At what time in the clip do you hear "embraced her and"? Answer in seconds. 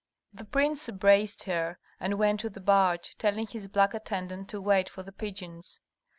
0.89-2.17